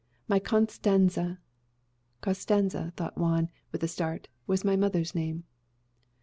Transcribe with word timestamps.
My 0.27 0.39
Costanza!" 0.39 1.37
("Costanza!" 2.21 2.91
thought 2.97 3.19
Juan 3.19 3.51
with 3.71 3.83
a 3.83 3.87
start, 3.87 4.23
"that 4.23 4.29
was 4.47 4.65
my 4.65 4.75
mother's 4.75 5.13
name!") 5.13 5.43